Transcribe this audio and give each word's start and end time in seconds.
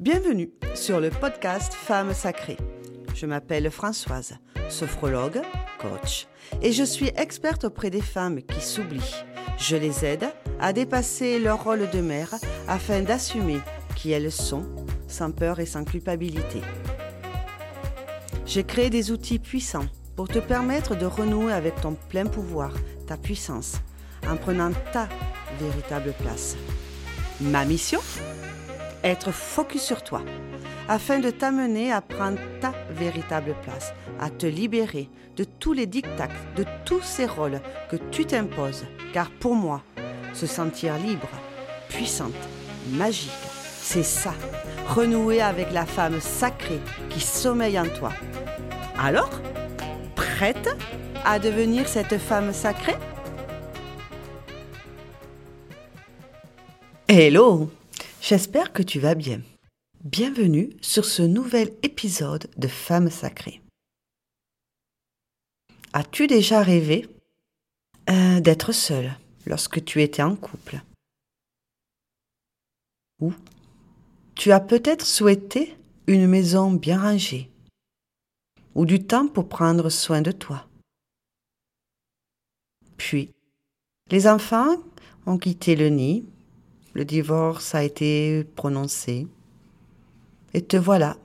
Bienvenue 0.00 0.48
sur 0.74 0.98
le 0.98 1.10
podcast 1.10 1.74
Femmes 1.74 2.14
sacrées. 2.14 2.56
Je 3.14 3.26
m'appelle 3.26 3.70
Françoise, 3.70 4.38
sophrologue, 4.70 5.42
coach, 5.78 6.26
et 6.62 6.72
je 6.72 6.84
suis 6.84 7.08
experte 7.18 7.64
auprès 7.64 7.90
des 7.90 8.00
femmes 8.00 8.40
qui 8.40 8.62
s'oublient. 8.62 9.26
Je 9.58 9.76
les 9.76 10.06
aide 10.06 10.24
à 10.58 10.72
dépasser 10.72 11.38
leur 11.38 11.64
rôle 11.64 11.90
de 11.90 12.00
mère 12.00 12.34
afin 12.66 13.02
d'assumer 13.02 13.60
qui 13.94 14.12
elles 14.12 14.32
sont, 14.32 14.64
sans 15.06 15.32
peur 15.32 15.60
et 15.60 15.66
sans 15.66 15.84
culpabilité. 15.84 16.62
J'ai 18.46 18.64
créé 18.64 18.88
des 18.88 19.10
outils 19.10 19.38
puissants 19.38 19.86
pour 20.16 20.28
te 20.28 20.38
permettre 20.38 20.96
de 20.96 21.04
renouer 21.04 21.52
avec 21.52 21.78
ton 21.78 21.94
plein 22.08 22.24
pouvoir, 22.24 22.72
ta 23.06 23.18
puissance, 23.18 23.74
en 24.26 24.38
prenant 24.38 24.72
ta 24.94 25.10
véritable 25.58 26.14
place. 26.18 26.56
Ma 27.42 27.66
mission? 27.66 28.00
Être 29.02 29.32
focus 29.32 29.82
sur 29.82 30.02
toi, 30.02 30.20
afin 30.88 31.20
de 31.20 31.30
t'amener 31.30 31.90
à 31.90 32.02
prendre 32.02 32.38
ta 32.60 32.74
véritable 32.90 33.54
place, 33.62 33.94
à 34.20 34.28
te 34.28 34.46
libérer 34.46 35.08
de 35.36 35.44
tous 35.44 35.72
les 35.72 35.86
dictats, 35.86 36.28
de 36.56 36.64
tous 36.84 37.00
ces 37.00 37.24
rôles 37.24 37.60
que 37.90 37.96
tu 38.10 38.26
t'imposes. 38.26 38.84
Car 39.14 39.30
pour 39.30 39.54
moi, 39.54 39.82
se 40.34 40.46
sentir 40.46 40.98
libre, 40.98 41.28
puissante, 41.88 42.34
magique, 42.90 43.32
c'est 43.80 44.02
ça, 44.02 44.34
renouer 44.86 45.40
avec 45.40 45.72
la 45.72 45.86
femme 45.86 46.20
sacrée 46.20 46.80
qui 47.08 47.20
sommeille 47.20 47.80
en 47.80 47.88
toi. 47.88 48.12
Alors, 48.98 49.40
prête 50.14 50.68
à 51.24 51.38
devenir 51.38 51.88
cette 51.88 52.18
femme 52.18 52.52
sacrée? 52.52 52.96
Hello? 57.08 57.70
J'espère 58.20 58.74
que 58.74 58.82
tu 58.82 59.00
vas 59.00 59.14
bien. 59.14 59.40
Bienvenue 60.04 60.76
sur 60.82 61.06
ce 61.06 61.22
nouvel 61.22 61.72
épisode 61.82 62.50
de 62.58 62.68
Femmes 62.68 63.08
sacrées. 63.08 63.62
As-tu 65.94 66.26
déjà 66.26 66.62
rêvé 66.62 67.08
euh, 68.10 68.40
d'être 68.40 68.72
seule 68.72 69.16
lorsque 69.46 69.82
tu 69.86 70.02
étais 70.02 70.22
en 70.22 70.36
couple? 70.36 70.82
Ou 73.22 73.32
tu 74.34 74.52
as 74.52 74.60
peut-être 74.60 75.06
souhaité 75.06 75.74
une 76.06 76.26
maison 76.26 76.72
bien 76.72 77.00
rangée 77.00 77.50
ou 78.74 78.84
du 78.84 79.02
temps 79.02 79.28
pour 79.28 79.48
prendre 79.48 79.88
soin 79.88 80.20
de 80.20 80.30
toi? 80.30 80.68
Puis, 82.98 83.32
les 84.10 84.26
enfants 84.26 84.76
ont 85.24 85.38
quitté 85.38 85.74
le 85.74 85.88
nid 85.88 86.26
le 86.94 87.04
divorce 87.04 87.74
a 87.74 87.84
été 87.84 88.44
prononcé. 88.56 89.26
Et 90.54 90.62
te 90.62 90.76
voilà, 90.76 91.16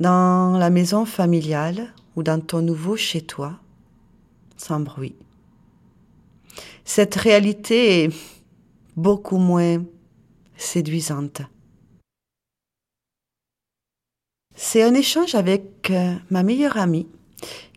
dans 0.00 0.58
la 0.58 0.70
maison 0.70 1.04
familiale 1.04 1.94
ou 2.16 2.22
dans 2.22 2.40
ton 2.40 2.62
nouveau 2.62 2.96
chez 2.96 3.22
toi, 3.22 3.58
sans 4.56 4.80
bruit. 4.80 5.14
Cette 6.84 7.14
réalité 7.14 8.04
est 8.04 8.10
beaucoup 8.96 9.38
moins 9.38 9.84
séduisante. 10.56 11.42
C'est 14.54 14.82
un 14.82 14.94
échange 14.94 15.34
avec 15.34 15.90
euh, 15.90 16.14
ma 16.30 16.42
meilleure 16.42 16.76
amie 16.76 17.08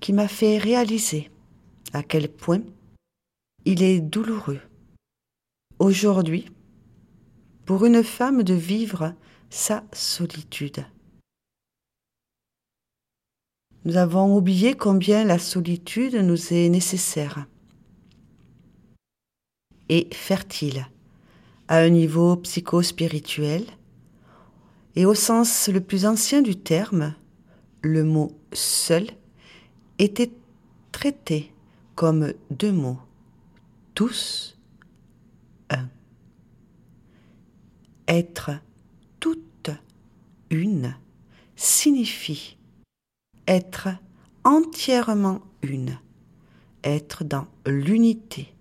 qui 0.00 0.12
m'a 0.12 0.28
fait 0.28 0.58
réaliser 0.58 1.30
à 1.92 2.02
quel 2.02 2.28
point 2.28 2.62
il 3.64 3.82
est 3.82 4.00
douloureux 4.00 4.60
aujourd'hui 5.78 6.46
pour 7.64 7.84
une 7.84 8.02
femme 8.02 8.42
de 8.42 8.54
vivre 8.54 9.14
sa 9.50 9.84
solitude. 9.92 10.84
Nous 13.84 13.96
avons 13.96 14.36
oublié 14.36 14.74
combien 14.74 15.24
la 15.24 15.38
solitude 15.38 16.14
nous 16.14 16.52
est 16.52 16.68
nécessaire 16.68 17.46
et 19.88 20.08
fertile 20.12 20.86
à 21.68 21.78
un 21.78 21.88
niveau 21.88 22.36
psycho-spirituel 22.36 23.64
et 24.94 25.04
au 25.04 25.14
sens 25.14 25.68
le 25.68 25.80
plus 25.80 26.06
ancien 26.06 26.42
du 26.42 26.56
terme, 26.56 27.14
le 27.82 28.04
mot 28.04 28.32
seul 28.52 29.06
était 29.98 30.30
traité 30.92 31.52
comme 31.94 32.32
deux 32.50 32.72
mots, 32.72 33.00
tous 33.94 34.56
être 38.12 38.50
toute 39.20 39.70
une 40.50 40.94
signifie 41.56 42.58
être 43.46 43.88
entièrement 44.44 45.40
une, 45.62 45.98
être 46.84 47.24
dans 47.24 47.46
l'unité. 47.66 48.54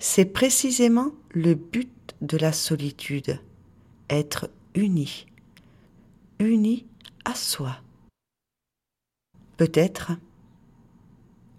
C'est 0.00 0.26
précisément 0.26 1.12
le 1.30 1.54
but 1.54 2.14
de 2.20 2.36
la 2.36 2.52
solitude, 2.52 3.38
être 4.08 4.50
uni, 4.74 5.26
uni 6.38 6.86
à 7.24 7.34
soi. 7.34 7.76
Peut-être 9.56 10.12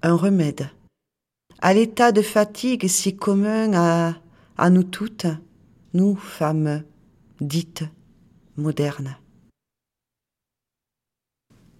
un 0.02 0.16
remède 0.16 0.70
à 1.60 1.74
l'état 1.74 2.12
de 2.12 2.24
fatigue 2.24 2.88
si 2.88 3.16
commun 3.16 3.74
à, 3.74 4.16
à 4.58 4.70
nous 4.72 4.84
toutes 4.84 5.28
nous, 5.94 6.16
femmes 6.16 6.84
dites 7.40 7.84
modernes. 8.58 9.18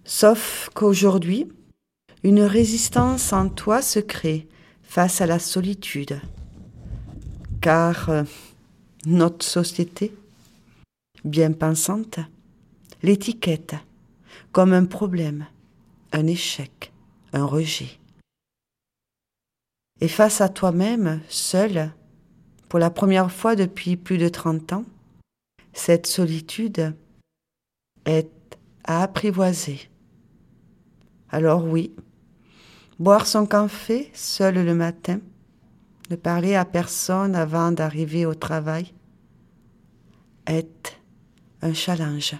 Sauf 0.04 0.68
qu'aujourd'hui, 0.74 1.50
une 2.22 2.42
résistance 2.42 3.32
en 3.32 3.48
toi 3.48 3.82
se 3.82 3.98
crée 4.00 4.48
face 4.82 5.20
à 5.20 5.26
la 5.26 5.38
solitude, 5.38 6.20
car 7.60 8.10
euh, 8.10 8.24
notre 9.06 9.44
société, 9.44 10.14
bien 11.24 11.52
pensante, 11.52 12.18
l'étiquette 13.02 13.76
comme 14.50 14.72
un 14.72 14.84
problème, 14.84 15.46
un 16.12 16.26
échec, 16.26 16.92
un 17.32 17.44
rejet. 17.44 17.98
Et 20.00 20.08
face 20.08 20.40
à 20.40 20.48
toi-même, 20.48 21.20
seul, 21.28 21.92
pour 22.72 22.78
la 22.78 22.88
première 22.88 23.30
fois 23.30 23.54
depuis 23.54 23.98
plus 23.98 24.16
de 24.16 24.30
30 24.30 24.72
ans, 24.72 24.86
cette 25.74 26.06
solitude 26.06 26.96
est 28.06 28.30
à 28.84 29.02
apprivoiser. 29.02 29.90
Alors 31.28 31.66
oui, 31.66 31.92
boire 32.98 33.26
son 33.26 33.44
café 33.44 34.10
seul 34.14 34.54
le 34.54 34.74
matin, 34.74 35.20
ne 36.08 36.16
parler 36.16 36.54
à 36.54 36.64
personne 36.64 37.34
avant 37.34 37.72
d'arriver 37.72 38.24
au 38.24 38.34
travail, 38.34 38.94
est 40.46 40.98
un 41.60 41.74
challenge, 41.74 42.36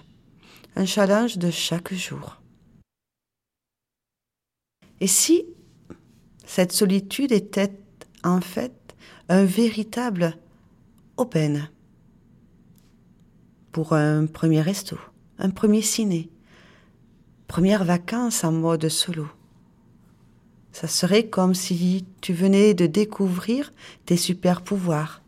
un 0.75 0.87
challenge 0.87 1.37
de 1.37 1.51
chaque 1.51 1.93
jour. 1.93 2.41
Et 4.99 5.05
si 5.05 5.45
cette 6.43 6.71
solitude 6.71 7.31
était 7.31 7.77
en 8.23 8.41
fait 8.41 8.82
un 9.29 9.45
véritable 9.45 10.37
open 11.17 11.69
pour 13.71 13.93
un 13.93 14.25
premier 14.25 14.61
resto, 14.61 14.97
un 15.39 15.49
premier 15.49 15.81
ciné, 15.81 16.29
première 17.47 17.83
vacances 17.83 18.43
en 18.43 18.51
mode 18.51 18.89
solo. 18.89 19.27
Ça 20.71 20.87
serait 20.87 21.27
comme 21.27 21.53
si 21.53 22.05
tu 22.21 22.33
venais 22.33 22.73
de 22.73 22.87
découvrir 22.87 23.73
tes 24.05 24.17
super 24.17 24.61
pouvoirs 24.61 25.21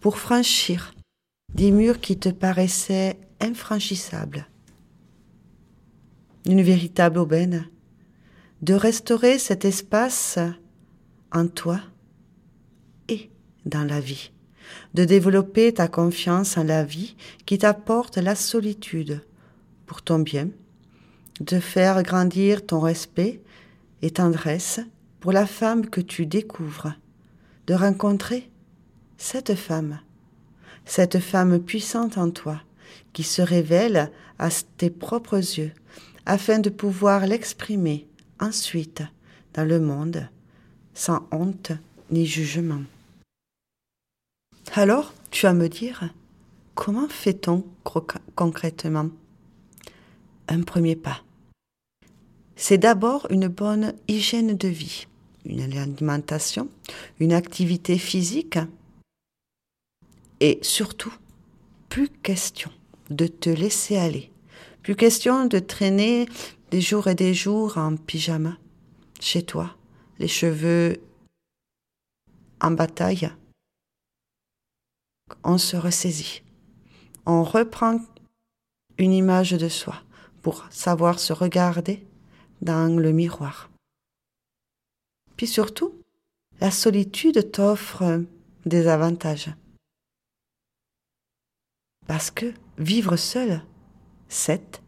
pour 0.00 0.18
franchir 0.18 0.94
des 1.54 1.70
murs 1.70 2.00
qui 2.00 2.18
te 2.18 2.28
paraissaient 2.28 3.18
infranchissables. 3.40 4.46
Une 6.46 6.62
véritable 6.62 7.18
aubaine 7.18 7.68
de 8.62 8.74
restaurer 8.74 9.38
cet 9.38 9.64
espace 9.64 10.38
en 11.32 11.46
toi 11.46 11.80
dans 13.68 13.84
la 13.84 14.00
vie, 14.00 14.30
de 14.94 15.04
développer 15.04 15.72
ta 15.72 15.88
confiance 15.88 16.56
en 16.56 16.64
la 16.64 16.84
vie 16.84 17.16
qui 17.46 17.58
t'apporte 17.58 18.16
la 18.16 18.34
solitude 18.34 19.22
pour 19.86 20.02
ton 20.02 20.18
bien, 20.18 20.48
de 21.40 21.60
faire 21.60 22.02
grandir 22.02 22.66
ton 22.66 22.80
respect 22.80 23.40
et 24.02 24.10
tendresse 24.10 24.80
pour 25.20 25.32
la 25.32 25.46
femme 25.46 25.88
que 25.88 26.00
tu 26.00 26.26
découvres, 26.26 26.92
de 27.66 27.74
rencontrer 27.74 28.50
cette 29.16 29.54
femme, 29.54 30.00
cette 30.84 31.18
femme 31.18 31.58
puissante 31.60 32.18
en 32.18 32.30
toi, 32.30 32.60
qui 33.12 33.22
se 33.22 33.42
révèle 33.42 34.10
à 34.38 34.48
tes 34.76 34.90
propres 34.90 35.36
yeux, 35.36 35.72
afin 36.26 36.58
de 36.58 36.70
pouvoir 36.70 37.26
l'exprimer 37.26 38.06
ensuite 38.40 39.02
dans 39.54 39.64
le 39.64 39.80
monde, 39.80 40.28
sans 40.94 41.26
honte 41.32 41.72
ni 42.10 42.26
jugement. 42.26 42.82
Alors, 44.78 45.12
tu 45.32 45.44
vas 45.44 45.54
me 45.54 45.68
dire, 45.68 46.14
comment 46.76 47.08
fait-on 47.08 47.64
concrètement? 48.36 49.10
Un 50.46 50.62
premier 50.62 50.94
pas. 50.94 51.24
C'est 52.54 52.78
d'abord 52.78 53.26
une 53.30 53.48
bonne 53.48 53.94
hygiène 54.06 54.56
de 54.56 54.68
vie, 54.68 55.08
une 55.44 55.62
alimentation, 55.76 56.68
une 57.18 57.32
activité 57.32 57.98
physique 57.98 58.60
et 60.38 60.60
surtout, 60.62 61.12
plus 61.88 62.08
question 62.08 62.70
de 63.10 63.26
te 63.26 63.50
laisser 63.50 63.96
aller, 63.96 64.30
plus 64.84 64.94
question 64.94 65.46
de 65.46 65.58
traîner 65.58 66.28
des 66.70 66.80
jours 66.80 67.08
et 67.08 67.16
des 67.16 67.34
jours 67.34 67.78
en 67.78 67.96
pyjama 67.96 68.56
chez 69.18 69.42
toi, 69.42 69.74
les 70.20 70.28
cheveux 70.28 70.98
en 72.60 72.70
bataille. 72.70 73.28
On 75.44 75.58
se 75.58 75.76
ressaisit 75.76 76.42
on 77.28 77.44
reprend 77.44 78.00
une 78.96 79.12
image 79.12 79.52
de 79.52 79.68
soi 79.68 80.02
pour 80.40 80.64
savoir 80.70 81.18
se 81.18 81.34
regarder 81.34 82.06
dans 82.62 82.98
le 82.98 83.12
miroir. 83.12 83.70
Puis 85.36 85.46
surtout, 85.46 85.92
la 86.60 86.70
solitude 86.70 87.52
t'offre 87.52 88.24
des 88.64 88.86
avantages. 88.86 89.50
Parce 92.06 92.30
que 92.30 92.54
vivre 92.78 93.16
seul, 93.16 93.62
c'est 94.30 94.82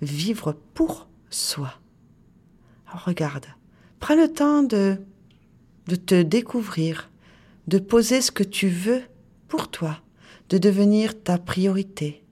vivre 0.00 0.52
pour 0.74 1.08
soi. 1.30 1.74
regarde, 2.86 3.46
prends 3.98 4.14
le 4.14 4.32
temps 4.32 4.62
de, 4.62 4.96
de 5.88 5.96
te 5.96 6.22
découvrir, 6.22 7.10
de 7.66 7.80
poser 7.80 8.22
ce 8.22 8.30
que 8.30 8.44
tu 8.44 8.68
veux 8.68 9.02
pour 9.48 9.70
toi 9.70 9.98
de 10.48 10.58
devenir 10.58 11.20
ta 11.22 11.38
priorité. 11.38 12.22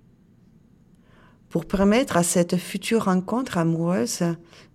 Pour 1.49 1.67
permettre 1.67 2.17
à 2.17 2.23
cette 2.23 2.57
future 2.57 3.05
rencontre 3.05 3.59
amoureuse 3.59 4.23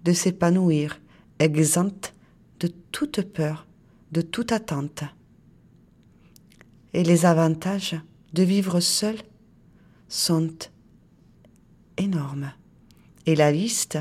de 0.03 0.13
s'épanouir, 0.13 0.99
exempte 1.39 2.13
de 2.59 2.67
toute 2.91 3.21
peur, 3.21 3.67
de 4.11 4.21
toute 4.21 4.51
attente. 4.51 5.03
Et 6.93 7.03
les 7.03 7.25
avantages 7.25 7.95
de 8.33 8.43
vivre 8.43 8.79
seul 8.79 9.15
sont 10.07 10.53
énormes. 11.97 12.51
Et 13.25 13.35
la 13.35 13.51
liste 13.51 13.99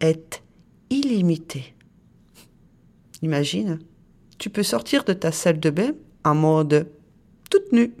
est 0.00 0.42
illimitée. 0.90 1.74
Imagine, 3.22 3.78
tu 4.38 4.50
peux 4.50 4.62
sortir 4.62 5.04
de 5.04 5.12
ta 5.12 5.32
salle 5.32 5.60
de 5.60 5.70
bain 5.70 5.92
en 6.24 6.34
mode 6.34 6.88
toute 7.50 7.72
nue 7.72 7.92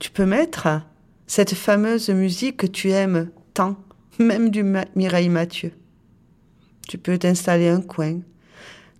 tu 0.00 0.10
peux 0.10 0.24
mettre 0.24 0.80
cette 1.26 1.54
fameuse 1.54 2.08
musique 2.08 2.56
que 2.56 2.66
tu 2.66 2.90
aimes 2.90 3.30
tant, 3.54 3.76
même 4.18 4.48
du 4.48 4.64
Mireille 4.96 5.28
Mathieu. 5.28 5.72
Tu 6.88 6.96
peux 6.98 7.18
t'installer 7.18 7.68
un 7.68 7.82
coin, 7.82 8.20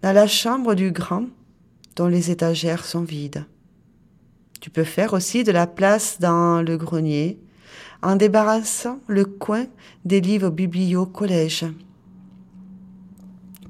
dans 0.03 0.13
la 0.13 0.27
chambre 0.27 0.75
du 0.75 0.93
grand, 0.93 1.25
dont 1.97 2.07
les 2.07 2.31
étagères 2.31 2.85
sont 2.85 3.01
vides. 3.01 3.47
Tu 4.61 4.69
peux 4.69 4.85
faire 4.85 5.15
aussi 5.15 5.43
de 5.43 5.53
la 5.53 5.67
place 5.67 6.21
dans 6.21 6.61
le 6.61 6.77
grenier, 6.77 7.41
en 8.03 8.17
débarrassant 8.17 9.01
le 9.07 9.25
coin 9.25 9.65
des 10.05 10.21
livres 10.21 10.51
biblio 10.51 11.07
collège. 11.07 11.65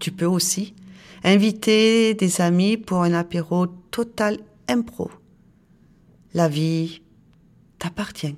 Tu 0.00 0.10
peux 0.10 0.26
aussi 0.26 0.74
inviter 1.22 2.14
des 2.14 2.40
amis 2.40 2.76
pour 2.76 3.04
un 3.04 3.12
apéro 3.12 3.68
total 3.92 4.38
impro. 4.68 5.10
La 6.32 6.48
vie 6.48 7.02
t'appartient. 7.80 8.36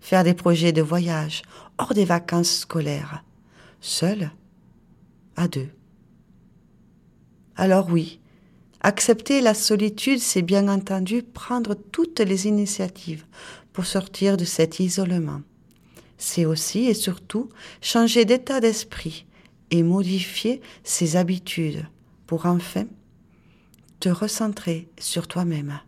Faire 0.00 0.22
des 0.22 0.34
projets 0.34 0.72
de 0.72 0.82
voyage 0.82 1.42
hors 1.76 1.92
des 1.92 2.04
vacances 2.04 2.58
scolaires, 2.58 3.24
seul, 3.80 4.30
à 5.34 5.48
deux. 5.48 5.68
Alors 7.56 7.88
oui, 7.90 8.20
accepter 8.80 9.40
la 9.40 9.54
solitude, 9.54 10.20
c'est 10.20 10.42
bien 10.42 10.68
entendu 10.68 11.22
prendre 11.22 11.74
toutes 11.74 12.20
les 12.20 12.46
initiatives 12.46 13.26
pour 13.72 13.86
sortir 13.86 14.36
de 14.36 14.44
cet 14.44 14.78
isolement. 14.78 15.42
C'est 16.16 16.44
aussi 16.44 16.86
et 16.86 16.94
surtout 16.94 17.48
changer 17.80 18.24
d'état 18.24 18.60
d'esprit 18.60 19.26
et 19.72 19.82
modifier 19.82 20.60
ses 20.84 21.16
habitudes 21.16 21.86
pour 22.26 22.46
enfin 22.46 22.86
te 23.98 24.08
recentrer 24.08 24.88
sur 24.98 25.26
toi-même. 25.26 25.80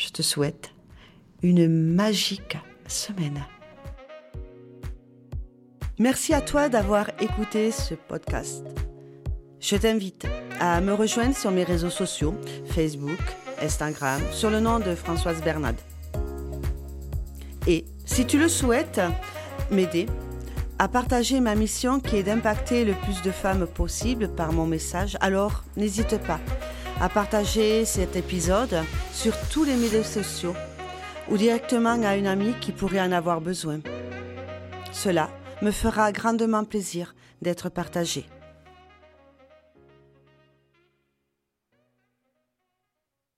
Je 0.00 0.08
te 0.08 0.22
souhaite 0.22 0.70
une 1.42 1.68
magique 1.68 2.56
semaine. 2.88 3.44
Merci 5.98 6.32
à 6.32 6.40
toi 6.40 6.70
d'avoir 6.70 7.10
écouté 7.20 7.70
ce 7.70 7.92
podcast. 7.92 8.64
Je 9.60 9.76
t'invite 9.76 10.26
à 10.58 10.80
me 10.80 10.94
rejoindre 10.94 11.36
sur 11.36 11.50
mes 11.50 11.64
réseaux 11.64 11.90
sociaux, 11.90 12.34
Facebook, 12.64 13.20
Instagram, 13.60 14.22
sur 14.32 14.48
le 14.48 14.60
nom 14.60 14.78
de 14.78 14.94
Françoise 14.94 15.42
Bernade. 15.42 15.80
Et 17.66 17.84
si 18.06 18.24
tu 18.24 18.38
le 18.38 18.48
souhaites, 18.48 19.02
m'aider 19.70 20.06
à 20.78 20.88
partager 20.88 21.40
ma 21.40 21.54
mission 21.54 22.00
qui 22.00 22.16
est 22.16 22.22
d'impacter 22.22 22.86
le 22.86 22.94
plus 22.94 23.20
de 23.20 23.30
femmes 23.30 23.66
possible 23.66 24.30
par 24.34 24.54
mon 24.54 24.64
message, 24.64 25.18
alors 25.20 25.62
n'hésite 25.76 26.16
pas 26.22 26.40
à 27.00 27.08
partager 27.08 27.84
cet 27.84 28.14
épisode 28.14 28.76
sur 29.12 29.32
tous 29.48 29.64
les 29.64 29.74
médias 29.74 30.04
sociaux 30.04 30.54
ou 31.30 31.36
directement 31.36 32.00
à 32.02 32.16
une 32.16 32.26
amie 32.26 32.54
qui 32.60 32.72
pourrait 32.72 33.00
en 33.00 33.12
avoir 33.12 33.40
besoin. 33.40 33.80
Cela 34.92 35.30
me 35.62 35.70
fera 35.70 36.12
grandement 36.12 36.64
plaisir 36.64 37.14
d'être 37.40 37.68
partagé. 37.70 38.26